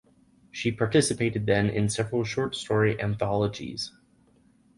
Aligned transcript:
She 0.49 0.71
participated 0.71 1.45
then 1.45 1.69
in 1.69 1.87
several 1.87 2.23
short 2.23 2.55
story 2.55 2.99
anthologies. 2.99 3.91